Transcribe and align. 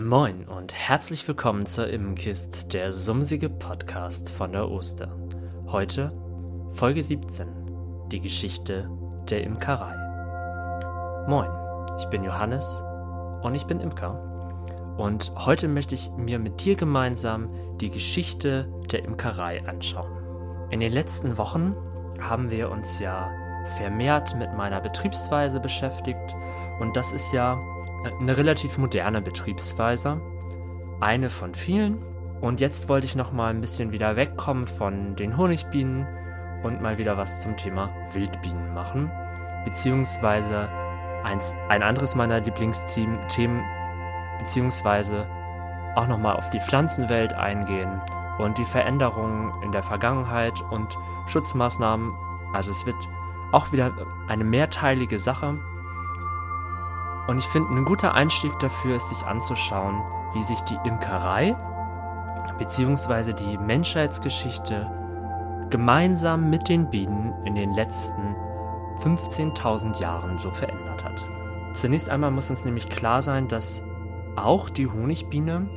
Moin 0.00 0.44
und 0.44 0.74
herzlich 0.74 1.26
willkommen 1.26 1.64
zur 1.64 1.88
Immenkist, 1.88 2.74
der 2.74 2.92
sumsige 2.92 3.48
Podcast 3.48 4.30
von 4.30 4.52
der 4.52 4.70
Oster. 4.70 5.08
Heute 5.68 6.12
Folge 6.72 7.02
17, 7.02 7.48
die 8.12 8.20
Geschichte 8.20 8.90
der 9.30 9.42
Imkerei. 9.42 9.94
Moin, 11.28 11.48
ich 11.98 12.04
bin 12.06 12.24
Johannes 12.24 12.82
und 13.42 13.54
ich 13.54 13.64
bin 13.64 13.80
Imker. 13.80 14.94
Und 14.98 15.32
heute 15.34 15.66
möchte 15.66 15.94
ich 15.94 16.10
mir 16.10 16.38
mit 16.38 16.62
dir 16.62 16.76
gemeinsam 16.76 17.48
die 17.78 17.90
Geschichte 17.90 18.70
der 18.92 19.02
Imkerei 19.02 19.66
anschauen. 19.66 20.12
In 20.70 20.80
den 20.80 20.92
letzten 20.92 21.38
Wochen 21.38 21.74
haben 22.20 22.50
wir 22.50 22.70
uns 22.70 22.98
ja 23.00 23.30
vermehrt 23.78 24.36
mit 24.36 24.52
meiner 24.52 24.82
Betriebsweise 24.82 25.58
beschäftigt 25.58 26.36
und 26.80 26.96
das 26.96 27.14
ist 27.14 27.32
ja 27.32 27.58
eine 28.20 28.36
relativ 28.36 28.78
moderne 28.78 29.22
Betriebsweise. 29.22 30.20
Eine 31.00 31.30
von 31.30 31.54
vielen. 31.54 32.02
Und 32.40 32.60
jetzt 32.60 32.88
wollte 32.88 33.06
ich 33.06 33.16
noch 33.16 33.32
mal 33.32 33.48
ein 33.48 33.60
bisschen 33.60 33.92
wieder 33.92 34.16
wegkommen 34.16 34.66
von 34.66 35.16
den 35.16 35.36
Honigbienen 35.36 36.06
und 36.62 36.82
mal 36.82 36.98
wieder 36.98 37.16
was 37.16 37.42
zum 37.42 37.56
Thema 37.56 37.90
Wildbienen 38.12 38.74
machen. 38.74 39.10
Beziehungsweise 39.64 40.68
eins, 41.24 41.54
ein 41.68 41.82
anderes 41.82 42.14
meiner 42.14 42.40
Lieblingsthemen, 42.40 43.64
beziehungsweise 44.38 45.26
auch 45.96 46.06
noch 46.06 46.18
mal 46.18 46.36
auf 46.36 46.50
die 46.50 46.60
Pflanzenwelt 46.60 47.32
eingehen 47.32 48.00
und 48.38 48.58
die 48.58 48.64
Veränderungen 48.64 49.52
in 49.62 49.72
der 49.72 49.82
Vergangenheit 49.82 50.60
und 50.70 50.96
Schutzmaßnahmen. 51.26 52.12
Also 52.52 52.70
es 52.70 52.84
wird 52.86 52.96
auch 53.52 53.72
wieder 53.72 53.92
eine 54.28 54.44
mehrteilige 54.44 55.18
Sache. 55.18 55.58
Und 57.26 57.38
ich 57.38 57.46
finde, 57.46 57.74
ein 57.74 57.84
guter 57.84 58.14
Einstieg 58.14 58.56
dafür 58.60 58.96
ist, 58.96 59.08
sich 59.08 59.22
anzuschauen, 59.24 60.02
wie 60.34 60.42
sich 60.42 60.60
die 60.60 60.78
Imkerei 60.84 61.56
bzw. 62.58 63.32
die 63.32 63.58
Menschheitsgeschichte 63.58 64.90
gemeinsam 65.70 66.48
mit 66.48 66.68
den 66.68 66.88
Bienen 66.90 67.34
in 67.44 67.54
den 67.54 67.72
letzten 67.74 68.36
15.000 69.02 70.00
Jahren 70.00 70.38
so 70.38 70.50
verändert 70.50 71.04
hat. 71.04 71.26
Zunächst 71.74 72.08
einmal 72.08 72.30
muss 72.30 72.50
uns 72.50 72.64
nämlich 72.64 72.88
klar 72.88 73.20
sein, 73.22 73.48
dass 73.48 73.82
auch 74.36 74.70
die 74.70 74.86
Honigbiene 74.86 75.68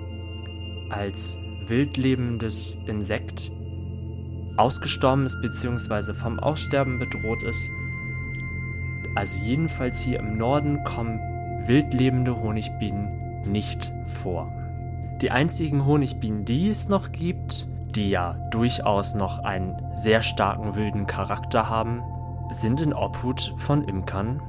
als 0.89 1.37
wildlebendes 1.67 2.77
Insekt 2.85 3.51
ausgestorben 4.57 5.25
ist 5.25 5.41
bzw. 5.41 6.13
vom 6.13 6.39
Aussterben 6.39 6.99
bedroht 6.99 7.43
ist. 7.43 7.71
Also 9.15 9.35
jedenfalls 9.43 10.01
hier 10.01 10.19
im 10.19 10.37
Norden 10.37 10.83
kommen 10.83 11.19
wildlebende 11.65 12.41
Honigbienen 12.41 13.41
nicht 13.45 13.91
vor. 14.05 14.51
Die 15.21 15.31
einzigen 15.31 15.85
Honigbienen, 15.85 16.45
die 16.45 16.69
es 16.69 16.87
noch 16.87 17.11
gibt, 17.11 17.67
die 17.95 18.09
ja 18.09 18.33
durchaus 18.51 19.15
noch 19.15 19.39
einen 19.39 19.75
sehr 19.95 20.21
starken 20.21 20.75
wilden 20.75 21.07
Charakter 21.07 21.69
haben, 21.69 22.01
sind 22.51 22.81
in 22.81 22.93
Obhut 22.93 23.53
von 23.57 23.83
Imkern. 23.83 24.41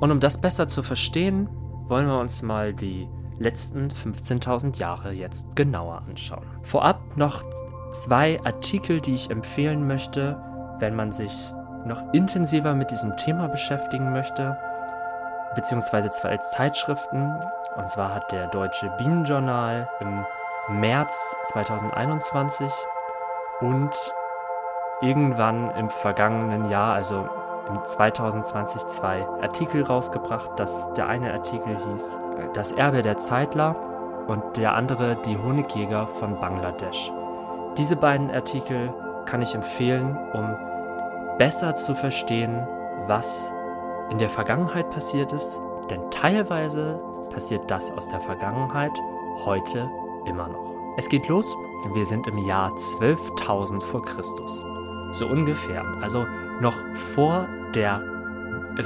Und 0.00 0.10
um 0.10 0.20
das 0.20 0.40
besser 0.40 0.66
zu 0.66 0.82
verstehen, 0.82 1.48
wollen 1.88 2.06
wir 2.06 2.18
uns 2.18 2.42
mal 2.42 2.72
die 2.72 3.08
letzten 3.38 3.88
15.000 3.88 4.78
Jahre 4.78 5.12
jetzt 5.12 5.54
genauer 5.56 6.02
anschauen. 6.08 6.46
Vorab 6.62 7.16
noch 7.16 7.44
zwei 7.92 8.40
Artikel, 8.44 9.00
die 9.00 9.14
ich 9.14 9.30
empfehlen 9.30 9.86
möchte, 9.86 10.40
wenn 10.78 10.94
man 10.94 11.12
sich 11.12 11.32
noch 11.86 12.12
intensiver 12.12 12.74
mit 12.74 12.90
diesem 12.90 13.16
Thema 13.16 13.48
beschäftigen 13.48 14.12
möchte 14.12 14.56
beziehungsweise 15.54 16.10
zwei 16.10 16.36
Zeitschriften. 16.38 17.42
Und 17.76 17.88
zwar 17.88 18.14
hat 18.14 18.32
der 18.32 18.46
Deutsche 18.48 18.90
Bienenjournal 18.98 19.88
im 20.00 20.26
März 20.68 21.34
2021 21.46 22.72
und 23.60 23.90
irgendwann 25.00 25.70
im 25.76 25.90
vergangenen 25.90 26.68
Jahr, 26.68 26.94
also 26.94 27.28
im 27.68 27.84
2020, 27.84 28.86
zwei 28.88 29.26
Artikel 29.42 29.84
rausgebracht. 29.84 30.50
Das, 30.56 30.92
der 30.94 31.08
eine 31.08 31.32
Artikel 31.32 31.76
hieß 31.76 32.18
Das 32.54 32.72
Erbe 32.72 33.02
der 33.02 33.18
Zeitler 33.18 33.76
und 34.26 34.56
der 34.56 34.74
andere 34.74 35.16
Die 35.16 35.36
Honigjäger 35.36 36.06
von 36.06 36.40
Bangladesch. 36.40 37.12
Diese 37.76 37.96
beiden 37.96 38.30
Artikel 38.30 38.92
kann 39.26 39.42
ich 39.42 39.54
empfehlen, 39.54 40.16
um 40.32 40.56
besser 41.38 41.74
zu 41.74 41.94
verstehen, 41.94 42.66
was 43.06 43.50
in 44.10 44.18
der 44.18 44.30
Vergangenheit 44.30 44.90
passiert 44.90 45.32
ist, 45.32 45.60
denn 45.88 46.10
teilweise 46.10 47.00
passiert 47.32 47.70
das 47.70 47.92
aus 47.92 48.08
der 48.08 48.20
Vergangenheit 48.20 48.92
heute 49.44 49.88
immer 50.26 50.48
noch. 50.48 50.70
Es 50.96 51.08
geht 51.08 51.28
los, 51.28 51.54
wir 51.94 52.04
sind 52.04 52.26
im 52.26 52.38
Jahr 52.38 52.72
12.000 52.72 53.80
vor 53.80 54.02
Christus. 54.02 54.64
So 55.12 55.26
ungefähr, 55.26 55.84
also 56.02 56.26
noch 56.60 56.76
vor 56.94 57.48
der 57.74 58.02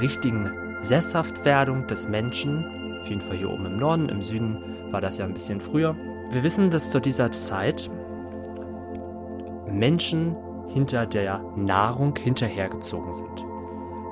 richtigen 0.00 0.50
Sesshaftwerdung 0.80 1.86
des 1.86 2.08
Menschen, 2.08 3.00
auf 3.00 3.08
jeden 3.08 3.20
Fall 3.20 3.36
hier 3.36 3.50
oben 3.50 3.66
im 3.66 3.76
Norden, 3.78 4.08
im 4.08 4.22
Süden 4.22 4.58
war 4.90 5.00
das 5.00 5.18
ja 5.18 5.24
ein 5.24 5.34
bisschen 5.34 5.60
früher. 5.60 5.96
Wir 6.30 6.42
wissen, 6.42 6.70
dass 6.70 6.90
zu 6.90 7.00
dieser 7.00 7.32
Zeit 7.32 7.90
Menschen 9.66 10.36
hinter 10.68 11.06
der 11.06 11.40
Nahrung 11.56 12.14
hinterhergezogen 12.16 13.12
sind. 13.14 13.44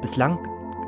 Bislang 0.00 0.38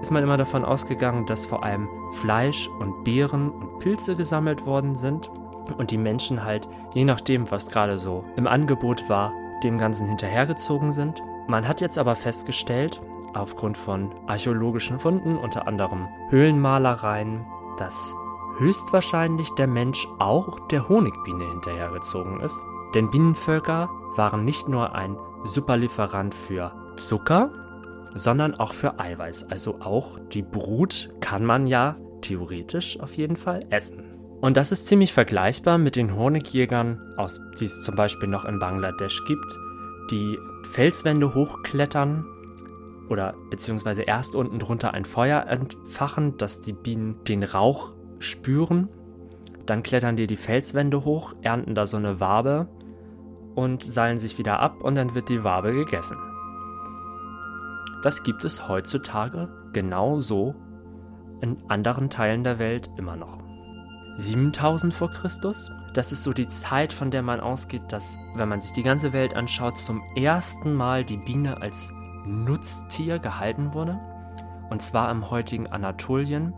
ist 0.05 0.11
man 0.11 0.23
immer 0.23 0.37
davon 0.37 0.67
ausgegangen, 0.67 1.25
dass 1.25 1.47
vor 1.47 1.65
allem 1.65 1.89
Fleisch 2.21 2.69
und 2.79 3.05
Beeren 3.05 3.51
und 3.51 3.79
Pilze 3.79 4.17
gesammelt 4.17 4.67
worden 4.67 4.95
sind 4.95 5.31
und 5.79 5.91
die 5.91 5.97
Menschen 5.97 6.45
halt, 6.45 6.69
je 6.93 7.07
nachdem, 7.07 7.51
was 7.51 7.71
gerade 7.71 7.99
so 7.99 8.23
im 8.37 8.47
Angebot 8.47 9.09
war, 9.09 9.33
dem 9.63 9.79
Ganzen 9.79 10.07
hinterhergezogen 10.07 10.93
sind. 10.93 11.23
Man 11.49 11.67
hat 11.67 11.81
jetzt 11.81 11.97
aber 11.97 12.17
festgestellt, 12.17 13.01
aufgrund 13.33 13.79
von 13.79 14.11
archäologischen 14.27 15.01
Funden, 15.01 15.39
unter 15.39 15.67
anderem 15.67 16.07
Höhlenmalereien, 16.29 17.47
dass 17.79 18.15
höchstwahrscheinlich 18.59 19.49
der 19.57 19.69
Mensch 19.69 20.07
auch 20.19 20.69
der 20.69 20.87
Honigbiene 20.87 21.49
hinterhergezogen 21.49 22.41
ist. 22.41 22.61
Denn 22.95 23.11
Bienenvölker 23.11 23.89
waren 24.17 24.45
nicht 24.45 24.69
nur 24.69 24.95
ein 24.95 25.17
Superlieferant 25.45 26.35
für 26.35 26.73
Zucker, 26.99 27.64
sondern 28.15 28.55
auch 28.55 28.75
für 28.75 28.99
Eiweiß. 28.99 29.51
Also 29.51 29.81
auch 29.81 30.19
die 30.33 30.43
Brut 30.43 31.11
kann 31.21 31.45
man 31.45 31.67
ja 31.67 31.97
theoretisch 32.21 32.99
auf 33.01 33.15
jeden 33.15 33.37
Fall 33.37 33.61
essen. 33.71 34.03
Und 34.41 34.57
das 34.57 34.73
ist 34.73 34.87
ziemlich 34.87 35.13
vergleichbar 35.13 35.79
mit 35.79 35.97
den 35.97 36.15
Honigjägern, 36.15 37.01
aus, 37.17 37.41
die 37.59 37.65
es 37.65 37.81
zum 37.83 37.97
Beispiel 37.97 38.29
noch 38.29 38.45
in 38.45 38.59
Bangladesch 38.59 39.25
gibt, 39.27 39.59
die 40.11 40.39
Felswände 40.65 41.35
hochklettern 41.35 42.27
oder 43.09 43.35
beziehungsweise 43.51 44.03
erst 44.03 44.35
unten 44.35 44.59
drunter 44.59 44.93
ein 44.93 45.05
Feuer 45.05 45.47
entfachen, 45.47 46.37
dass 46.37 46.61
die 46.61 46.73
Bienen 46.73 47.23
den 47.25 47.43
Rauch 47.43 47.93
spüren. 48.19 48.89
Dann 49.67 49.83
klettern 49.83 50.17
die 50.17 50.27
die 50.27 50.37
Felswände 50.37 51.05
hoch, 51.05 51.35
ernten 51.43 51.75
da 51.75 51.87
so 51.87 51.97
eine 51.97 52.21
Wabe 52.21 52.69
und 53.55 53.83
seilen 53.83 54.19
sich 54.19 54.39
wieder 54.39 54.61
ab 54.61 54.83
und 54.83 54.95
dann 54.95 55.15
wird 55.15 55.29
die 55.29 55.45
Wabe 55.45 55.73
gegessen. 55.73 56.19
Das 58.05 58.23
gibt 58.23 58.45
es 58.45 58.69
heutzutage 58.69 59.49
genauso 59.73 60.55
in 61.41 61.57
anderen 61.69 62.11
Teilen 62.11 62.45
der 62.45 62.59
Welt 62.59 62.91
immer 62.99 63.17
noch. 63.17 63.39
7000 64.19 64.93
vor 64.93 65.11
Christus, 65.11 65.73
das 65.95 66.13
ist 66.13 66.23
so 66.23 66.35
die 66.35 66.47
Zeit, 66.47 66.93
von 66.93 67.11
der 67.11 67.23
man 67.23 67.41
ausgeht, 67.41 67.81
dass, 67.89 68.19
wenn 68.35 68.51
man 68.51 68.61
sich 68.61 68.73
die 68.73 68.83
ganze 68.83 69.15
Welt 69.15 69.33
anschaut, 69.33 69.79
zum 69.79 70.03
ersten 70.17 70.75
Mal 70.75 71.03
die 71.03 71.17
Biene 71.17 71.63
als 71.63 71.95
Nutztier 72.27 73.19
gehalten 73.21 73.73
wurde. 73.73 73.99
Und 74.69 74.83
zwar 74.83 75.11
im 75.11 75.31
heutigen 75.31 75.69
Anatolien. 75.69 76.53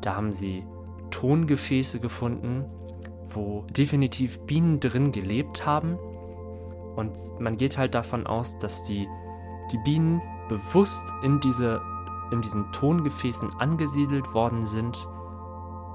Da 0.00 0.16
haben 0.16 0.32
sie 0.32 0.64
Tongefäße 1.10 2.00
gefunden, 2.00 2.64
wo 3.26 3.66
definitiv 3.76 4.40
Bienen 4.46 4.80
drin 4.80 5.12
gelebt 5.12 5.66
haben. 5.66 5.98
Und 6.96 7.12
man 7.38 7.58
geht 7.58 7.76
halt 7.76 7.94
davon 7.94 8.26
aus, 8.26 8.58
dass 8.58 8.82
die, 8.84 9.06
die 9.70 9.78
Bienen 9.84 10.22
bewusst 10.48 11.04
in, 11.22 11.40
diese, 11.40 11.80
in 12.30 12.40
diesen 12.40 12.70
Tongefäßen 12.72 13.50
angesiedelt 13.58 14.32
worden 14.34 14.66
sind, 14.66 15.08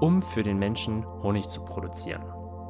um 0.00 0.22
für 0.22 0.42
den 0.42 0.58
Menschen 0.58 1.04
Honig 1.22 1.48
zu 1.48 1.64
produzieren. 1.64 2.22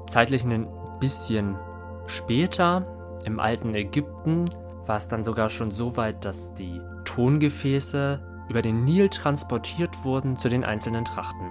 Zeitlich 0.07 0.45
ein 0.45 0.69
bisschen 1.01 1.59
später, 2.07 2.87
im 3.25 3.41
alten 3.41 3.75
Ägypten, 3.75 4.51
war 4.87 4.97
es 4.97 5.09
dann 5.09 5.25
sogar 5.25 5.49
schon 5.49 5.71
so 5.71 5.97
weit, 5.97 6.25
dass 6.25 6.55
die 6.55 6.81
Tongefäße 7.05 8.47
über 8.49 8.61
den 8.61 8.85
Nil 8.85 9.09
transportiert 9.09 10.05
wurden 10.05 10.37
zu 10.37 10.49
den 10.49 10.65
einzelnen 10.65 11.05
Trachten. 11.05 11.51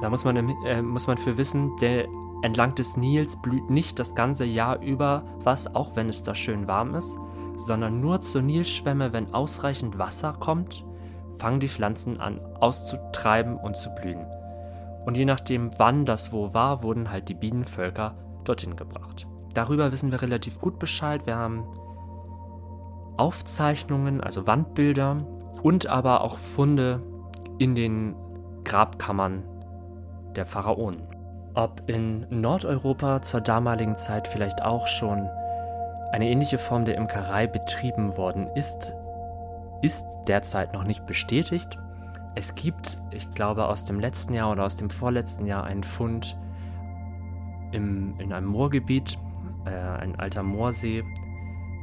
Da 0.00 0.10
muss 0.10 0.24
man, 0.24 0.36
äh, 0.66 0.82
muss 0.82 1.06
man 1.06 1.18
für 1.18 1.36
wissen, 1.36 1.76
der 1.76 2.06
entlang 2.42 2.74
des 2.74 2.96
Nils 2.96 3.40
blüht 3.40 3.70
nicht 3.70 3.98
das 3.98 4.14
ganze 4.14 4.44
Jahr 4.44 4.80
über 4.80 5.24
was, 5.42 5.74
auch 5.74 5.96
wenn 5.96 6.08
es 6.08 6.22
da 6.22 6.34
schön 6.34 6.66
warm 6.66 6.94
ist, 6.94 7.16
sondern 7.56 8.00
nur 8.00 8.20
zur 8.20 8.42
Nilschwemme, 8.42 9.12
wenn 9.12 9.32
ausreichend 9.32 9.98
Wasser 9.98 10.34
kommt, 10.38 10.84
fangen 11.38 11.60
die 11.60 11.68
Pflanzen 11.68 12.20
an 12.20 12.40
auszutreiben 12.60 13.56
und 13.56 13.76
zu 13.76 13.90
blühen. 13.94 14.26
Und 15.04 15.16
je 15.16 15.24
nachdem, 15.24 15.70
wann 15.78 16.04
das 16.04 16.32
wo 16.32 16.54
war, 16.54 16.82
wurden 16.82 17.10
halt 17.10 17.28
die 17.28 17.34
Bienenvölker 17.34 18.14
dorthin 18.44 18.76
gebracht. 18.76 19.26
Darüber 19.52 19.92
wissen 19.92 20.10
wir 20.10 20.22
relativ 20.22 20.60
gut 20.60 20.78
Bescheid. 20.78 21.26
Wir 21.26 21.36
haben 21.36 21.64
Aufzeichnungen, 23.16 24.20
also 24.20 24.46
Wandbilder 24.46 25.18
und 25.62 25.86
aber 25.86 26.22
auch 26.22 26.38
Funde 26.38 27.02
in 27.58 27.74
den 27.74 28.16
Grabkammern 28.64 29.44
der 30.34 30.46
Pharaonen. 30.46 31.02
Ob 31.54 31.82
in 31.86 32.26
Nordeuropa 32.30 33.22
zur 33.22 33.40
damaligen 33.40 33.94
Zeit 33.94 34.26
vielleicht 34.26 34.62
auch 34.62 34.88
schon 34.88 35.28
eine 36.14 36.30
ähnliche 36.30 36.58
Form 36.58 36.84
der 36.84 36.96
Imkerei 36.96 37.48
betrieben 37.48 38.16
worden 38.16 38.46
ist, 38.54 38.92
ist 39.82 40.06
derzeit 40.28 40.72
noch 40.72 40.84
nicht 40.84 41.06
bestätigt. 41.06 41.76
Es 42.36 42.54
gibt, 42.54 43.02
ich 43.10 43.28
glaube, 43.32 43.66
aus 43.66 43.84
dem 43.84 43.98
letzten 43.98 44.32
Jahr 44.32 44.52
oder 44.52 44.62
aus 44.62 44.76
dem 44.76 44.90
vorletzten 44.90 45.44
Jahr 45.44 45.64
einen 45.64 45.82
Fund 45.82 46.38
im, 47.72 48.14
in 48.20 48.32
einem 48.32 48.46
Moorgebiet, 48.46 49.18
äh, 49.64 49.70
ein 49.70 50.14
alter 50.20 50.44
Moorsee, 50.44 51.02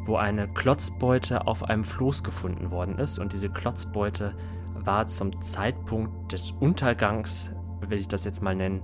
wo 0.06 0.16
eine 0.16 0.48
Klotzbeute 0.48 1.46
auf 1.46 1.70
einem 1.70 1.84
Floß 1.84 2.24
gefunden 2.24 2.72
worden 2.72 3.00
ist. 3.00 3.20
Und 3.20 3.34
diese 3.34 3.50
Klotzbeute 3.50 4.34
war 4.76 5.08
zum 5.08 5.42
Zeitpunkt 5.42 6.32
des 6.32 6.52
Untergangs, 6.52 7.52
will 7.82 8.00
ich 8.00 8.08
das 8.08 8.24
jetzt 8.24 8.42
mal 8.42 8.56
nennen, 8.56 8.82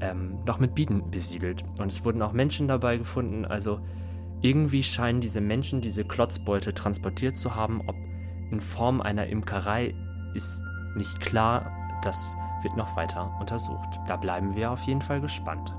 ähm, 0.00 0.38
noch 0.46 0.58
mit 0.58 0.74
Bienen 0.74 1.10
besiedelt. 1.10 1.64
Und 1.76 1.92
es 1.92 2.02
wurden 2.02 2.22
auch 2.22 2.32
Menschen 2.32 2.66
dabei 2.66 2.96
gefunden. 2.96 3.44
Also 3.44 3.80
irgendwie 4.42 4.82
scheinen 4.82 5.20
diese 5.20 5.40
Menschen 5.40 5.80
diese 5.80 6.04
Klotzbeute 6.04 6.74
transportiert 6.74 7.36
zu 7.36 7.54
haben. 7.54 7.82
Ob 7.86 7.96
in 8.50 8.60
Form 8.60 9.00
einer 9.00 9.26
Imkerei 9.26 9.94
ist 10.34 10.60
nicht 10.94 11.20
klar. 11.20 11.70
Das 12.02 12.36
wird 12.62 12.76
noch 12.76 12.96
weiter 12.96 13.34
untersucht. 13.40 13.98
Da 14.06 14.16
bleiben 14.16 14.54
wir 14.54 14.70
auf 14.70 14.82
jeden 14.82 15.02
Fall 15.02 15.20
gespannt. 15.20 15.74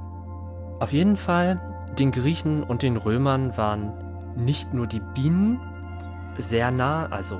Auf 0.79 0.93
jeden 0.93 1.17
Fall, 1.17 1.59
den 1.97 2.11
Griechen 2.11 2.63
und 2.63 2.81
den 2.81 2.97
Römern 2.97 3.57
waren 3.57 3.93
nicht 4.35 4.73
nur 4.73 4.87
die 4.87 5.01
Bienen 5.15 5.59
sehr 6.37 6.69
nah, 6.69 7.07
also 7.07 7.39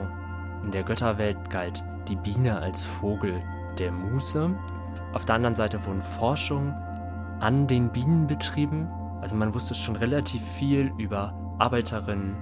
in 0.63 0.71
der 0.71 0.83
Götterwelt 0.83 1.49
galt 1.49 1.83
die 2.07 2.15
Biene 2.15 2.57
als 2.59 2.83
Vogel 2.85 3.41
der 3.77 3.91
Muße. 3.91 4.49
Auf 5.13 5.25
der 5.25 5.35
anderen 5.35 5.55
Seite 5.55 5.85
wurden 5.85 6.01
Forschungen 6.01 6.73
an 7.39 7.67
den 7.67 7.89
Bienen 7.89 8.25
betrieben. 8.27 8.87
Also 9.27 9.35
man 9.35 9.53
wusste 9.53 9.75
schon 9.75 9.97
relativ 9.97 10.41
viel 10.41 10.89
über 10.97 11.33
Arbeiterinnen 11.59 12.33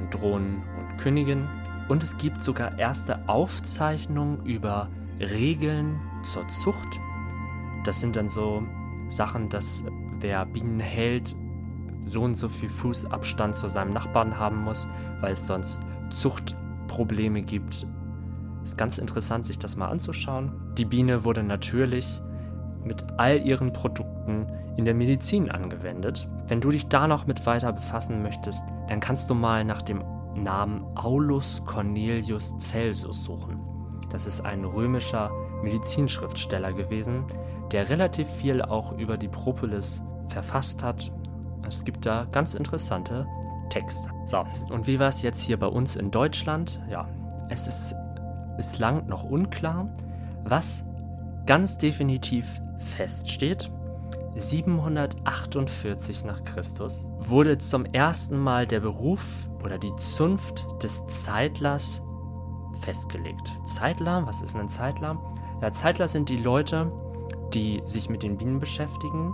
und 0.00 0.12
Drohnen 0.12 0.64
und 0.76 0.98
Königinnen. 0.98 1.48
Und 1.86 2.02
es 2.02 2.18
gibt 2.18 2.42
sogar 2.42 2.80
erste 2.80 3.28
Aufzeichnungen 3.28 4.44
über 4.44 4.88
Regeln 5.20 6.00
zur 6.24 6.48
Zucht. 6.48 6.98
Das 7.84 8.00
sind 8.00 8.16
dann 8.16 8.28
so 8.28 8.64
Sachen, 9.08 9.50
dass 9.50 9.84
wer 10.18 10.44
Bienen 10.44 10.80
hält, 10.80 11.36
so 12.08 12.22
und 12.22 12.36
so 12.36 12.48
viel 12.48 12.70
Fußabstand 12.70 13.54
zu 13.54 13.68
seinem 13.68 13.92
Nachbarn 13.92 14.36
haben 14.36 14.64
muss, 14.64 14.88
weil 15.20 15.34
es 15.34 15.46
sonst 15.46 15.80
Zuchtprobleme 16.10 17.42
gibt. 17.42 17.86
Ist 18.64 18.76
ganz 18.76 18.98
interessant, 18.98 19.46
sich 19.46 19.60
das 19.60 19.76
mal 19.76 19.90
anzuschauen. 19.90 20.50
Die 20.76 20.86
Biene 20.86 21.22
wurde 21.22 21.44
natürlich 21.44 22.20
mit 22.82 23.04
all 23.16 23.46
ihren 23.46 23.72
Produkten 23.72 24.48
in 24.76 24.84
der 24.84 24.94
Medizin 24.94 25.50
angewendet. 25.50 26.28
Wenn 26.46 26.60
du 26.60 26.70
dich 26.70 26.88
da 26.88 27.06
noch 27.06 27.26
mit 27.26 27.44
weiter 27.46 27.72
befassen 27.72 28.22
möchtest, 28.22 28.64
dann 28.88 29.00
kannst 29.00 29.28
du 29.30 29.34
mal 29.34 29.64
nach 29.64 29.82
dem 29.82 30.02
Namen 30.34 30.84
Aulus 30.96 31.64
Cornelius 31.66 32.56
Celsus 32.58 33.24
suchen. 33.24 33.60
Das 34.10 34.26
ist 34.26 34.40
ein 34.40 34.64
römischer 34.64 35.30
Medizinschriftsteller 35.62 36.72
gewesen, 36.72 37.24
der 37.70 37.88
relativ 37.88 38.28
viel 38.28 38.62
auch 38.62 38.98
über 38.98 39.16
die 39.16 39.28
Propolis 39.28 40.02
verfasst 40.28 40.82
hat. 40.82 41.12
Es 41.66 41.84
gibt 41.84 42.04
da 42.04 42.26
ganz 42.30 42.54
interessante 42.54 43.26
Texte. 43.70 44.10
So, 44.26 44.44
und 44.72 44.86
wie 44.86 44.98
war 44.98 45.08
es 45.08 45.22
jetzt 45.22 45.40
hier 45.40 45.58
bei 45.58 45.66
uns 45.66 45.96
in 45.96 46.10
Deutschland? 46.10 46.80
Ja, 46.90 47.08
es 47.48 47.66
ist 47.66 47.94
bislang 48.56 49.06
noch 49.06 49.24
unklar, 49.24 49.88
was 50.44 50.84
ganz 51.46 51.78
definitiv 51.78 52.60
feststeht. 52.76 53.70
748 54.36 56.24
nach 56.24 56.44
Christus 56.44 57.10
wurde 57.18 57.58
zum 57.58 57.84
ersten 57.84 58.38
Mal 58.38 58.66
der 58.66 58.80
Beruf 58.80 59.22
oder 59.62 59.78
die 59.78 59.94
Zunft 59.96 60.66
des 60.82 61.06
Zeitlers 61.06 62.02
festgelegt. 62.80 63.50
Zeitler, 63.64 64.26
was 64.26 64.42
ist 64.42 64.56
ein 64.56 64.68
Zeitler? 64.68 65.18
Ja, 65.60 65.70
Zeitler 65.72 66.08
sind 66.08 66.28
die 66.28 66.38
Leute, 66.38 66.90
die 67.54 67.82
sich 67.84 68.08
mit 68.08 68.22
den 68.22 68.38
Bienen 68.38 68.58
beschäftigen. 68.58 69.32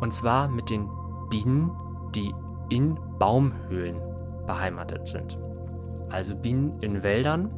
Und 0.00 0.12
zwar 0.12 0.48
mit 0.48 0.70
den 0.70 0.90
Bienen, 1.30 1.70
die 2.14 2.34
in 2.70 2.98
Baumhöhlen 3.18 4.00
beheimatet 4.46 5.06
sind. 5.06 5.38
Also 6.10 6.34
Bienen 6.34 6.80
in 6.80 7.02
Wäldern. 7.02 7.50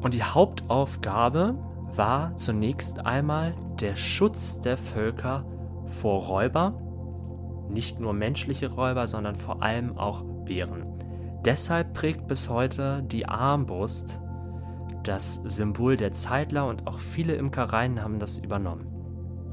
Und 0.00 0.14
die 0.14 0.22
Hauptaufgabe 0.22 1.54
war 1.94 2.36
zunächst 2.36 3.04
einmal 3.04 3.54
der 3.80 3.96
Schutz 3.96 4.60
der 4.60 4.76
Völker 4.76 5.44
vor 5.88 6.24
Räuber. 6.24 6.80
Nicht 7.70 8.00
nur 8.00 8.12
menschliche 8.12 8.70
Räuber, 8.70 9.06
sondern 9.06 9.36
vor 9.36 9.62
allem 9.62 9.96
auch 9.98 10.22
Bären. 10.44 10.86
Deshalb 11.44 11.94
prägt 11.94 12.26
bis 12.26 12.48
heute 12.48 13.02
die 13.02 13.26
Armbrust 13.26 14.20
das 15.02 15.40
Symbol 15.44 15.96
der 15.96 16.12
Zeitler 16.12 16.66
und 16.66 16.86
auch 16.86 16.98
viele 16.98 17.34
Imkereien 17.34 18.02
haben 18.02 18.18
das 18.18 18.38
übernommen. 18.38 18.86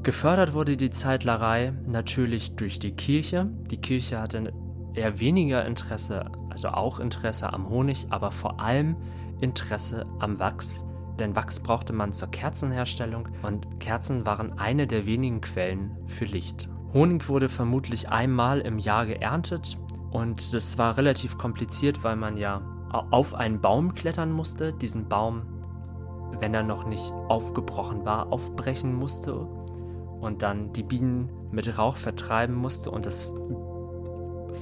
Gefördert 0.02 0.54
wurde 0.54 0.76
die 0.76 0.90
Zeitlerei 0.90 1.72
natürlich 1.86 2.56
durch 2.56 2.78
die 2.78 2.92
Kirche. 2.92 3.48
Die 3.70 3.76
Kirche 3.76 4.20
hatte 4.20 4.52
eher 4.94 5.20
weniger 5.20 5.64
Interesse, 5.64 6.24
also 6.50 6.68
auch 6.68 6.98
Interesse 6.98 7.52
am 7.52 7.68
Honig, 7.68 8.06
aber 8.10 8.30
vor 8.30 8.60
allem 8.60 8.96
Interesse 9.40 10.06
am 10.18 10.38
Wachs. 10.38 10.84
Denn 11.22 11.36
Wachs 11.36 11.60
brauchte 11.60 11.92
man 11.92 12.12
zur 12.12 12.32
Kerzenherstellung 12.32 13.28
und 13.42 13.78
Kerzen 13.78 14.26
waren 14.26 14.58
eine 14.58 14.88
der 14.88 15.06
wenigen 15.06 15.40
Quellen 15.40 15.96
für 16.08 16.24
Licht. 16.24 16.68
Honig 16.92 17.28
wurde 17.28 17.48
vermutlich 17.48 18.08
einmal 18.08 18.60
im 18.60 18.80
Jahr 18.80 19.06
geerntet 19.06 19.78
und 20.10 20.52
das 20.52 20.78
war 20.78 20.96
relativ 20.96 21.38
kompliziert, 21.38 22.02
weil 22.02 22.16
man 22.16 22.36
ja 22.36 22.60
auf 23.12 23.34
einen 23.34 23.60
Baum 23.60 23.94
klettern 23.94 24.32
musste, 24.32 24.72
diesen 24.72 25.08
Baum, 25.08 25.42
wenn 26.40 26.54
er 26.54 26.64
noch 26.64 26.88
nicht 26.88 27.12
aufgebrochen 27.28 28.04
war, 28.04 28.32
aufbrechen 28.32 28.92
musste 28.92 29.36
und 29.36 30.42
dann 30.42 30.72
die 30.72 30.82
Bienen 30.82 31.30
mit 31.52 31.78
Rauch 31.78 31.94
vertreiben 31.94 32.56
musste 32.56 32.90
und 32.90 33.06
das 33.06 33.32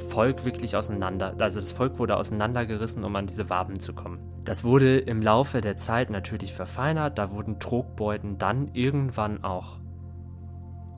Volk 0.09 0.45
wirklich 0.45 0.77
auseinander, 0.77 1.35
also 1.39 1.61
das 1.61 1.73
Volk 1.73 1.99
wurde 1.99 2.17
auseinandergerissen, 2.17 3.05
um 3.05 3.15
an 3.17 3.27
diese 3.27 3.51
Waben 3.51 3.81
zu 3.81 3.93
kommen. 3.93 4.19
Das 4.45 4.65
wurde 4.65 4.99
im 4.99 5.23
Laufe 5.23 5.61
der 5.61 5.77
Zeit 5.77 6.11
natürlich 6.11 6.53
verfeinert, 6.53 7.19
da 7.19 7.31
wurden 7.33 7.59
Trogbeuten 7.59 8.39
dann 8.39 8.75
irgendwann 8.75 9.45
auch 9.45 9.79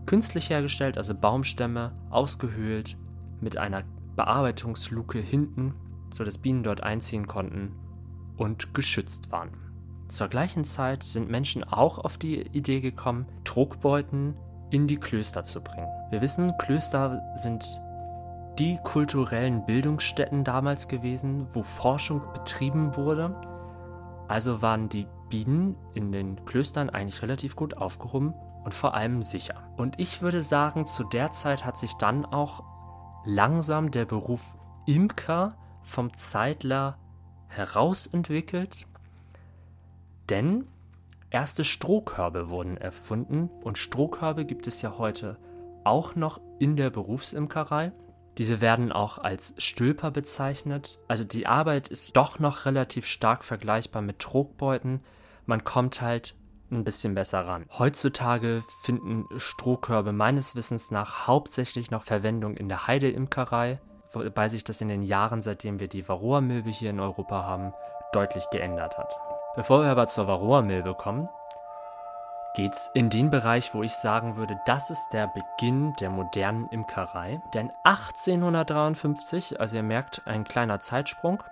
künstlich 0.07 0.51
hergestellt, 0.51 0.99
also 0.99 1.15
Baumstämme 1.15 1.93
ausgehöhlt 2.11 2.97
mit 3.41 3.57
einer 3.57 3.83
Bearbeitungsluke 4.17 5.19
hinten 5.19 5.75
sodass 6.15 6.39
Bienen 6.39 6.63
dort 6.63 6.83
einziehen 6.83 7.27
konnten 7.27 7.73
und 8.37 8.75
geschützt 8.75 9.31
waren. 9.33 9.51
Zur 10.09 10.29
gleichen 10.29 10.65
Zeit 10.65 11.03
sind 11.03 11.31
Menschen 11.31 11.65
auch 11.65 11.99
auf 11.99 12.19
die 12.19 12.43
Idee 12.49 12.81
gekommen, 12.81 13.27
Trogbeuten 13.45 14.35
in 14.71 14.87
die 14.87 14.99
Klöster 14.99 15.45
zu 15.45 15.63
bringen. 15.63 15.89
Wir 16.11 16.21
wissen, 16.21 16.53
Klöster 16.59 17.23
sind 17.37 17.65
die 18.59 18.79
kulturellen 18.83 19.65
Bildungsstätten 19.65 20.45
damals 20.45 20.89
gewesen, 20.89 21.47
wo 21.53 21.63
Forschung 21.63 22.23
betrieben 22.33 22.97
wurde. 22.97 23.35
Also 24.29 24.63
waren 24.63 24.89
die 24.89 25.07
Bienen 25.31 25.77
in 25.95 26.13
den 26.13 26.45
Klöstern 26.45 26.91
eigentlich 26.91 27.23
relativ 27.23 27.57
gut 27.57 27.77
aufgehoben 27.77 28.35
und 28.65 28.75
vor 28.75 28.95
allem 28.95 29.23
sicher. 29.23 29.63
Und 29.77 29.99
ich 29.99 30.23
würde 30.23 30.43
sagen, 30.43 30.87
zu 30.87 31.05
der 31.05 31.33
Zeit 31.33 31.65
hat 31.65 31.79
sich 31.79 31.95
dann 31.95 32.25
auch 32.25 32.63
langsam 33.25 33.91
der 33.91 34.05
Beruf 34.05 34.55
Imker 34.87 35.57
vom 35.83 36.17
Zeitler 36.17 36.99
herausentwickelt, 37.49 38.87
denn 40.29 40.67
erste 41.31 41.65
Strohkörbe 41.65 42.51
wurden 42.51 42.77
erfunden 42.77 43.51
und 43.63 43.79
Strohkörbe 43.79 44.45
gibt 44.45 44.67
es 44.67 44.83
ja 44.83 44.99
heute 44.99 45.37
auch 45.85 46.15
noch 46.15 46.41
in 46.59 46.77
der 46.77 46.91
Berufsimkerei. 46.91 47.93
Diese 48.39 48.61
werden 48.61 48.93
auch 48.93 49.19
als 49.19 49.55
Stülper 49.59 50.11
bezeichnet. 50.11 50.99
Also 51.09 51.25
die 51.25 51.47
Arbeit 51.47 51.89
ist 51.89 52.17
doch 52.17 52.39
noch 52.39 52.65
relativ 52.65 53.07
stark 53.07 53.45
vergleichbar 53.45 54.03
mit 54.03 54.19
Trogbeuten. 54.19 55.01
Man 55.47 55.65
kommt 55.65 56.01
halt 56.01 56.35
ein 56.71 56.85
bisschen 56.85 57.15
besser 57.15 57.47
ran. 57.47 57.67
Heutzutage 57.79 58.63
finden 58.83 59.27
Strohkörbe 59.37 60.13
meines 60.13 60.57
Wissens 60.57 60.91
nach 60.91 61.27
hauptsächlich 61.27 61.91
noch 61.91 62.05
Verwendung 62.05 62.57
in 62.57 62.69
der 62.69 62.87
Heideimkerei 62.87 63.79
wobei 64.15 64.49
sich 64.49 64.65
das 64.65 64.81
in 64.81 64.89
den 64.89 65.03
Jahren, 65.03 65.43
seitdem 65.43 65.81
wir 65.81 65.89
die 65.89 66.09
Varroa-Milbe 66.09 66.71
hier 66.71 66.91
in 66.91 67.01
Europa 67.01 67.45
haben, 67.45 67.73
deutlich 68.13 68.49
geändert 68.51 68.99
hat. 68.99 69.19
Bevor 69.57 69.83
wir 69.83 69.91
aber 69.91 70.07
zur 70.07 70.27
Varroa-Milbe 70.27 70.95
kommen, 70.95 71.29
geht 72.55 72.75
es 72.75 72.91
in 72.95 73.11
den 73.11 73.31
Bereich, 73.31 73.75
wo 73.75 73.83
ich 73.83 73.95
sagen 73.95 74.37
würde, 74.37 74.61
das 74.67 74.91
ist 74.91 75.11
der 75.13 75.29
Beginn 75.29 75.95
der 75.97 76.11
modernen 76.11 76.69
Imkerei. 76.69 77.41
Denn 77.55 77.73
1853, 77.85 79.61
also 79.61 79.77
ihr 79.77 79.83
merkt, 79.83 80.23
ein 80.27 80.45
kleiner 80.45 80.81
Zeitsprung, 80.81 81.43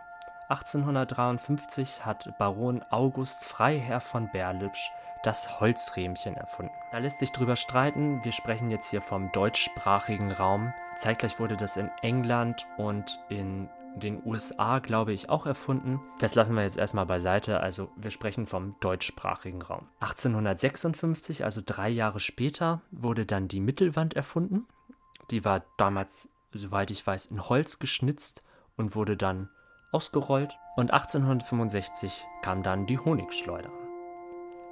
1853 0.49 2.05
hat 2.05 2.37
Baron 2.37 2.85
August 2.91 3.45
Freiherr 3.45 4.01
von 4.01 4.29
Berlipsch 4.31 4.91
das 5.23 5.61
Holzrähmchen 5.61 6.37
erfunden. 6.37 6.75
Da 6.91 6.99
lässt 6.99 7.19
sich 7.21 7.31
drüber 7.31 7.57
streiten. 7.57 8.25
Wir 8.25 8.33
sprechen 8.33 8.71
jetzt 8.71 8.91
hier 8.91 9.03
vom 9.03 9.31
deutschsprachigen 9.33 10.33
Raum. 10.33 10.73
Zeitgleich 10.97 11.39
wurde 11.39 11.57
das 11.57 11.77
in 11.77 11.91
England 12.03 12.67
und 12.77 13.21
in 13.29 13.69
den 13.97 14.25
USA, 14.25 14.79
glaube 14.79 15.13
ich, 15.13 15.29
auch 15.29 15.47
erfunden. 15.47 16.01
Das 16.21 16.35
lassen 16.35 16.55
wir 16.55 16.63
jetzt 16.63 16.77
erstmal 16.77 17.07
beiseite. 17.07 17.61
Also 17.61 17.91
wir 17.97 18.11
sprechen 18.11 18.47
vom 18.47 18.77
deutschsprachigen 18.81 19.63
Raum. 19.63 19.89
1856, 20.01 21.45
also 21.45 21.61
drei 21.65 21.89
Jahre 21.89 22.21
später, 22.21 22.81
wurde 22.91 23.27
dann 23.27 23.49
die 23.49 23.61
Mittelwand 23.61 24.15
erfunden. 24.15 24.67
Die 25.31 25.45
war 25.45 25.65
damals, 25.77 26.29
soweit 26.53 26.91
ich 26.91 27.07
weiß, 27.07 27.27
in 27.27 27.49
Holz 27.49 27.79
geschnitzt 27.79 28.43
und 28.77 28.95
wurde 28.95 29.17
dann 29.17 29.49
ausgerollt. 29.93 30.57
Und 30.77 30.93
1865 30.93 32.27
kam 32.43 32.63
dann 32.63 32.87
die 32.87 32.99
Honigschleuder. 32.99 33.71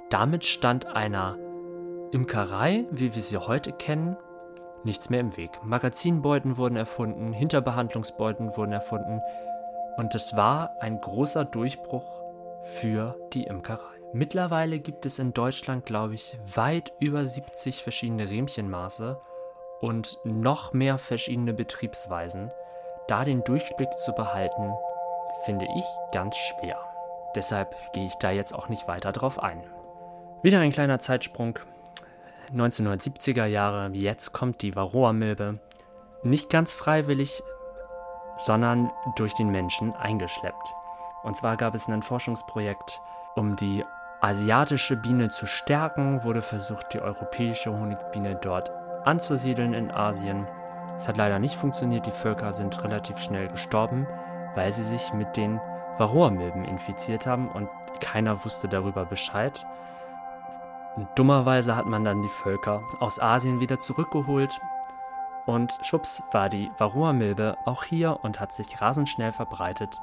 Damit 0.09 0.45
stand 0.45 0.85
einer 0.87 1.37
Imkerei, 2.11 2.87
wie 2.91 3.13
wir 3.13 3.21
sie 3.21 3.37
heute 3.37 3.71
kennen, 3.71 4.17
nichts 4.85 5.09
mehr 5.09 5.19
im 5.19 5.37
Weg. 5.37 5.51
Magazinbeuten 5.63 6.57
wurden 6.57 6.75
erfunden, 6.75 7.33
Hinterbehandlungsbeuten 7.33 8.55
wurden 8.55 8.73
erfunden 8.73 9.21
und 9.97 10.15
es 10.15 10.35
war 10.35 10.75
ein 10.79 10.99
großer 10.99 11.45
Durchbruch 11.45 12.23
für 12.63 13.15
die 13.33 13.43
Imkerei. 13.43 13.99
Mittlerweile 14.11 14.79
gibt 14.79 15.05
es 15.05 15.19
in 15.19 15.33
Deutschland, 15.33 15.85
glaube 15.85 16.15
ich, 16.15 16.37
weit 16.55 16.93
über 16.99 17.25
70 17.25 17.83
verschiedene 17.83 18.27
Rähmchenmaße 18.27 19.19
und 19.81 20.17
noch 20.23 20.73
mehr 20.73 20.97
verschiedene 20.97 21.53
Betriebsweisen. 21.53 22.51
Da 23.07 23.23
den 23.23 23.43
Durchblick 23.43 23.97
zu 23.97 24.13
behalten, 24.13 24.73
finde 25.45 25.65
ich 25.77 25.85
ganz 26.11 26.35
schwer. 26.37 26.77
Deshalb 27.35 27.75
gehe 27.93 28.05
ich 28.05 28.15
da 28.15 28.31
jetzt 28.31 28.53
auch 28.53 28.69
nicht 28.69 28.87
weiter 28.87 29.11
drauf 29.11 29.41
ein. 29.41 29.63
Wieder 30.41 30.59
ein 30.59 30.71
kleiner 30.71 30.99
Zeitsprung 30.99 31.59
1970er 32.53 33.45
Jahre, 33.45 33.89
jetzt 33.93 34.33
kommt 34.33 34.61
die 34.61 34.75
Varroa-Milbe, 34.75 35.59
nicht 36.23 36.49
ganz 36.49 36.73
freiwillig, 36.73 37.41
sondern 38.37 38.91
durch 39.15 39.33
den 39.35 39.49
Menschen 39.49 39.93
eingeschleppt. 39.93 40.73
Und 41.23 41.37
zwar 41.37 41.57
gab 41.57 41.75
es 41.75 41.87
ein 41.87 42.01
Forschungsprojekt, 42.01 43.01
um 43.35 43.55
die 43.55 43.83
asiatische 44.21 44.95
Biene 44.95 45.29
zu 45.29 45.45
stärken, 45.45 46.23
wurde 46.23 46.41
versucht, 46.41 46.93
die 46.93 47.01
europäische 47.01 47.71
Honigbiene 47.71 48.35
dort 48.41 48.71
anzusiedeln 49.05 49.73
in 49.73 49.91
Asien. 49.91 50.47
Es 50.95 51.07
hat 51.07 51.17
leider 51.17 51.39
nicht 51.39 51.55
funktioniert, 51.55 52.05
die 52.05 52.11
Völker 52.11 52.51
sind 52.53 52.83
relativ 52.83 53.17
schnell 53.17 53.47
gestorben, 53.47 54.07
weil 54.55 54.73
sie 54.73 54.83
sich 54.83 55.13
mit 55.13 55.37
den 55.37 55.61
Varroa-Milben 55.97 56.65
infiziert 56.65 57.25
haben 57.25 57.49
und 57.49 57.69
keiner 58.01 58.43
wusste 58.43 58.67
darüber 58.67 59.05
Bescheid. 59.05 59.65
Und 60.95 61.07
dummerweise 61.15 61.75
hat 61.75 61.85
man 61.85 62.03
dann 62.03 62.21
die 62.21 62.29
Völker 62.29 62.83
aus 62.99 63.19
Asien 63.19 63.59
wieder 63.59 63.79
zurückgeholt 63.79 64.59
und 65.45 65.79
schwupps 65.81 66.21
war 66.31 66.49
die 66.49 66.69
Varroa-Milbe 66.77 67.57
auch 67.65 67.83
hier 67.83 68.19
und 68.21 68.39
hat 68.39 68.53
sich 68.53 68.81
rasend 68.81 69.09
schnell 69.09 69.31
verbreitet. 69.31 69.99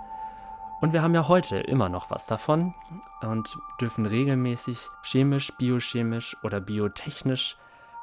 Und 0.81 0.93
wir 0.93 1.03
haben 1.03 1.15
ja 1.15 1.29
heute 1.29 1.59
immer 1.59 1.89
noch 1.89 2.11
was 2.11 2.27
davon 2.27 2.75
und 3.23 3.57
dürfen 3.81 4.07
regelmäßig 4.07 4.79
chemisch, 5.03 5.53
biochemisch 5.57 6.37
oder 6.43 6.61
biotechnisch 6.61 7.57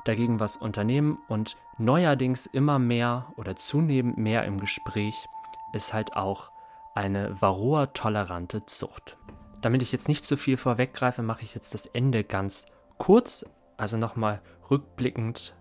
dagegen 0.06 0.40
was 0.40 0.58
unternehmen 0.58 1.20
und 1.28 1.58
neuerdings 1.78 2.46
immer 2.46 2.80
mehr 2.80 3.28
oder 3.36 3.56
zunehmend 3.56 4.18
mehr 4.18 4.46
im 4.46 4.60
Gespräch 4.60 5.28
ist 5.74 5.94
halt 5.94 6.16
auch 6.16 6.52
eine 6.96 7.42
Varroa-tolerante 7.42 8.66
Zucht. 8.66 9.18
Damit 9.62 9.82
ich 9.82 9.92
jetzt 9.92 10.08
nicht 10.08 10.26
zu 10.26 10.38
viel 10.38 10.58
vorweggreife, 10.58 11.24
mache 11.24 11.44
ich 11.44 11.56
jetzt 11.56 11.74
das 11.74 11.86
Ende 11.86 12.24
ganz 12.24 12.66
kurz, 12.98 13.46
also 13.78 13.98
nochmal 13.98 14.42
rückblickend 14.70 15.56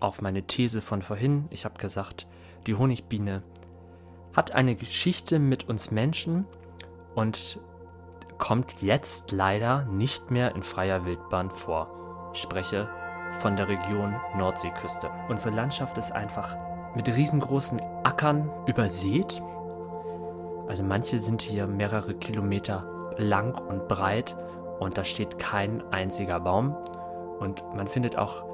auf 0.00 0.22
meine 0.22 0.42
These 0.42 0.82
von 0.82 1.02
vorhin. 1.02 1.46
Ich 1.50 1.64
habe 1.64 1.78
gesagt, 1.78 2.26
die 2.66 2.74
Honigbiene 2.74 3.42
hat 4.34 4.52
eine 4.52 4.74
Geschichte 4.74 5.38
mit 5.38 5.68
uns 5.68 5.90
Menschen 5.90 6.46
und 7.14 7.58
kommt 8.38 8.82
jetzt 8.82 9.32
leider 9.32 9.84
nicht 9.84 10.30
mehr 10.30 10.54
in 10.54 10.62
freier 10.62 11.04
Wildbahn 11.04 11.50
vor. 11.50 12.30
Ich 12.32 12.40
spreche 12.40 12.88
von 13.40 13.56
der 13.56 13.68
Region 13.68 14.16
Nordseeküste. 14.36 15.10
Unsere 15.28 15.54
Landschaft 15.54 15.98
ist 15.98 16.12
einfach 16.12 16.56
mit 16.94 17.08
riesengroßen 17.08 17.80
Ackern 18.02 18.50
übersät. 18.66 19.42
Also 20.68 20.82
manche 20.82 21.20
sind 21.20 21.42
hier 21.42 21.66
mehrere 21.66 22.14
Kilometer 22.14 23.12
lang 23.18 23.54
und 23.54 23.88
breit 23.88 24.36
und 24.80 24.98
da 24.98 25.04
steht 25.04 25.38
kein 25.38 25.82
einziger 25.92 26.40
Baum 26.40 26.74
und 27.38 27.62
man 27.74 27.86
findet 27.86 28.18
auch 28.18 28.44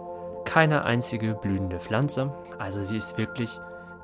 keine 0.45 0.85
einzige 0.85 1.35
blühende 1.35 1.80
Pflanze. 1.80 2.35
Also 2.59 2.83
sie 2.83 2.99
ist 2.99 3.16
wirklich 3.16 3.59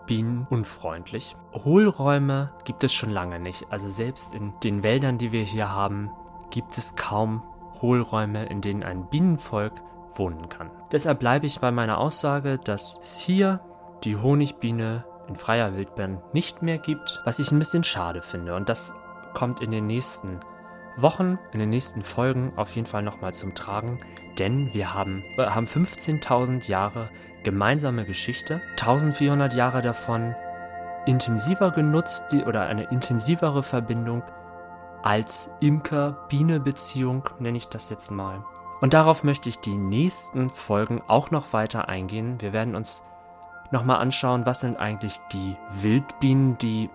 bienenunfreundlich. 0.06 1.36
Hohlräume 1.52 2.52
gibt 2.64 2.84
es 2.84 2.92
schon 2.92 3.10
lange 3.10 3.38
nicht. 3.38 3.66
Also 3.70 3.90
selbst 3.90 4.34
in 4.34 4.54
den 4.62 4.82
Wäldern, 4.82 5.18
die 5.18 5.32
wir 5.32 5.42
hier 5.42 5.70
haben, 5.70 6.10
gibt 6.50 6.76
es 6.78 6.96
kaum 6.96 7.42
Hohlräume, 7.80 8.46
in 8.46 8.60
denen 8.60 8.82
ein 8.82 9.08
Bienenvolk 9.08 9.74
wohnen 10.14 10.48
kann. 10.48 10.70
Deshalb 10.90 11.20
bleibe 11.20 11.46
ich 11.46 11.60
bei 11.60 11.70
meiner 11.70 11.98
Aussage, 11.98 12.58
dass 12.58 12.98
es 13.02 13.20
hier 13.20 13.60
die 14.04 14.16
Honigbiene 14.16 15.04
in 15.28 15.36
freier 15.36 15.74
Wildbahn 15.76 16.20
nicht 16.32 16.62
mehr 16.62 16.78
gibt, 16.78 17.20
was 17.24 17.38
ich 17.38 17.50
ein 17.52 17.58
bisschen 17.58 17.84
schade 17.84 18.22
finde. 18.22 18.54
Und 18.54 18.68
das 18.68 18.94
kommt 19.34 19.60
in 19.60 19.70
den 19.70 19.86
nächsten 19.86 20.40
Wochen, 20.96 21.38
in 21.52 21.60
den 21.60 21.70
nächsten 21.70 22.02
Folgen 22.02 22.52
auf 22.56 22.74
jeden 22.74 22.86
Fall 22.86 23.02
nochmal 23.02 23.32
zum 23.32 23.54
Tragen, 23.54 24.00
denn 24.38 24.72
wir 24.74 24.94
haben, 24.94 25.24
äh, 25.36 25.46
haben 25.46 25.66
15.000 25.66 26.68
Jahre 26.68 27.10
gemeinsame 27.42 28.04
Geschichte, 28.04 28.60
1400 28.72 29.54
Jahre 29.54 29.82
davon 29.82 30.34
intensiver 31.06 31.70
genutzt 31.70 32.26
die, 32.30 32.44
oder 32.44 32.62
eine 32.66 32.84
intensivere 32.84 33.62
Verbindung 33.62 34.22
als 35.02 35.52
Imker-Biene-Beziehung, 35.60 37.28
nenne 37.38 37.58
ich 37.58 37.68
das 37.68 37.90
jetzt 37.90 38.10
mal. 38.10 38.44
Und 38.80 38.94
darauf 38.94 39.24
möchte 39.24 39.48
ich 39.48 39.58
die 39.58 39.76
nächsten 39.76 40.50
Folgen 40.50 41.02
auch 41.06 41.30
noch 41.30 41.52
weiter 41.52 41.88
eingehen. 41.88 42.40
Wir 42.40 42.52
werden 42.52 42.74
uns 42.74 43.02
nochmal 43.70 43.98
anschauen, 43.98 44.46
was 44.46 44.60
sind 44.60 44.76
eigentlich 44.76 45.18
die 45.32 45.56
Wildbienen, 45.72 46.58
die 46.58 46.90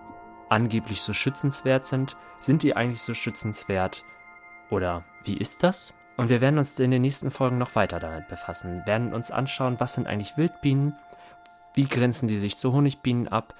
angeblich 0.48 1.02
so 1.02 1.12
schützenswert 1.12 1.84
sind. 1.84 2.16
Sind 2.40 2.62
die 2.62 2.76
eigentlich 2.76 3.02
so 3.02 3.14
schützenswert? 3.14 4.04
Oder 4.70 5.04
wie 5.24 5.36
ist 5.36 5.62
das? 5.62 5.94
Und 6.16 6.28
wir 6.28 6.40
werden 6.40 6.58
uns 6.58 6.78
in 6.78 6.90
den 6.90 7.02
nächsten 7.02 7.30
Folgen 7.30 7.58
noch 7.58 7.76
weiter 7.76 8.00
damit 8.00 8.28
befassen, 8.28 8.82
werden 8.86 9.14
uns 9.14 9.30
anschauen, 9.30 9.78
was 9.78 9.94
sind 9.94 10.08
eigentlich 10.08 10.36
Wildbienen, 10.36 10.96
wie 11.74 11.86
grenzen 11.86 12.26
die 12.26 12.40
sich 12.40 12.56
zu 12.56 12.72
Honigbienen 12.72 13.28
ab, 13.28 13.54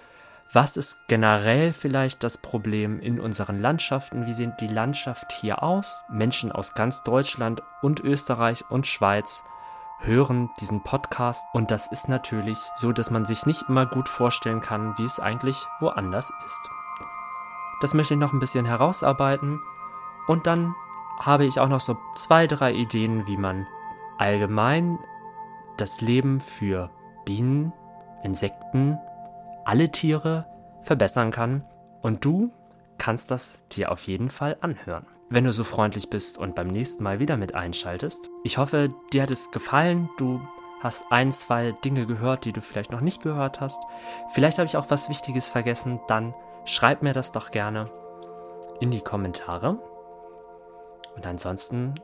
was 0.52 0.76
ist 0.76 1.06
generell 1.08 1.72
vielleicht 1.72 2.24
das 2.24 2.38
Problem 2.38 3.00
in 3.00 3.20
unseren 3.20 3.58
Landschaften, 3.58 4.26
wie 4.26 4.32
sieht 4.32 4.60
die 4.60 4.66
Landschaft 4.66 5.30
hier 5.30 5.62
aus. 5.62 6.02
Menschen 6.08 6.50
aus 6.50 6.74
ganz 6.74 7.02
Deutschland 7.02 7.62
und 7.82 8.00
Österreich 8.00 8.64
und 8.70 8.86
Schweiz 8.86 9.44
hören 10.00 10.48
diesen 10.60 10.82
Podcast 10.82 11.44
und 11.52 11.70
das 11.70 11.92
ist 11.92 12.08
natürlich 12.08 12.58
so, 12.76 12.92
dass 12.92 13.10
man 13.10 13.26
sich 13.26 13.46
nicht 13.46 13.64
immer 13.68 13.84
gut 13.84 14.08
vorstellen 14.08 14.60
kann, 14.60 14.96
wie 14.96 15.04
es 15.04 15.20
eigentlich 15.20 15.56
woanders 15.80 16.32
ist. 16.44 16.70
Das 17.80 17.94
möchte 17.94 18.14
ich 18.14 18.20
noch 18.20 18.32
ein 18.32 18.40
bisschen 18.40 18.66
herausarbeiten 18.66 19.60
und 20.26 20.46
dann 20.46 20.74
habe 21.20 21.46
ich 21.46 21.60
auch 21.60 21.68
noch 21.68 21.80
so 21.80 21.96
zwei, 22.14 22.46
drei 22.46 22.72
Ideen, 22.72 23.26
wie 23.26 23.36
man 23.36 23.66
allgemein 24.18 24.98
das 25.76 26.00
Leben 26.00 26.40
für 26.40 26.90
Bienen, 27.24 27.72
Insekten, 28.22 28.98
alle 29.64 29.90
Tiere 29.90 30.46
verbessern 30.82 31.30
kann 31.30 31.64
und 32.02 32.24
du 32.24 32.52
kannst 32.98 33.30
das 33.30 33.66
dir 33.68 33.92
auf 33.92 34.02
jeden 34.02 34.28
Fall 34.28 34.56
anhören 34.60 35.06
wenn 35.30 35.44
du 35.44 35.52
so 35.52 35.64
freundlich 35.64 36.10
bist 36.10 36.38
und 36.38 36.54
beim 36.54 36.68
nächsten 36.68 37.02
Mal 37.02 37.18
wieder 37.18 37.36
mit 37.36 37.54
einschaltest. 37.54 38.30
Ich 38.44 38.58
hoffe, 38.58 38.94
dir 39.12 39.22
hat 39.22 39.30
es 39.30 39.50
gefallen. 39.50 40.08
Du 40.16 40.40
hast 40.80 41.04
ein, 41.10 41.32
zwei 41.32 41.72
Dinge 41.84 42.06
gehört, 42.06 42.44
die 42.44 42.52
du 42.52 42.62
vielleicht 42.62 42.92
noch 42.92 43.00
nicht 43.00 43.22
gehört 43.22 43.60
hast. 43.60 43.82
Vielleicht 44.32 44.58
habe 44.58 44.66
ich 44.66 44.76
auch 44.76 44.90
was 44.90 45.08
Wichtiges 45.08 45.50
vergessen. 45.50 46.00
Dann 46.08 46.34
schreib 46.68 47.02
mir 47.02 47.14
das 47.14 47.32
doch 47.32 47.50
gerne 47.50 47.90
in 48.80 48.90
die 48.90 49.00
Kommentare. 49.00 49.78
Und 51.16 51.26
ansonsten 51.26 51.94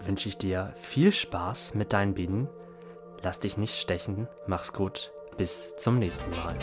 wünsche 0.00 0.28
ich 0.28 0.38
dir 0.38 0.72
viel 0.74 1.12
Spaß 1.12 1.74
mit 1.74 1.92
deinen 1.92 2.14
Bienen. 2.14 2.48
Lass 3.22 3.40
dich 3.40 3.56
nicht 3.56 3.76
stechen. 3.76 4.28
Mach's 4.46 4.72
gut. 4.72 5.12
Bis 5.36 5.74
zum 5.76 5.98
nächsten 5.98 6.30
Mal. 6.42 6.56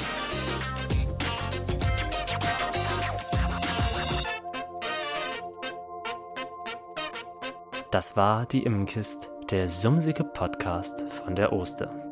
Das 7.91 8.15
war 8.15 8.45
die 8.45 8.63
Immenkist, 8.63 9.31
der 9.49 9.67
sumsige 9.67 10.23
Podcast 10.23 11.07
von 11.09 11.35
der 11.35 11.51
Oster. 11.51 12.08